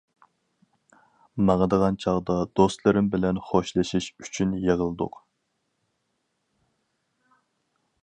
[1.49, 5.23] ماڭىدىغان چاغدا دوستلىرىم بىلەن خوشلىشىش ئۈچۈن يىغىلدۇق.